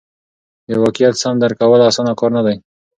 د 0.67 0.69
واقعیت 0.83 1.15
سم 1.21 1.35
درک 1.41 1.57
کول 1.61 1.79
اسانه 1.89 2.13
کار 2.19 2.31
نه 2.37 2.41
دی. 2.45 2.55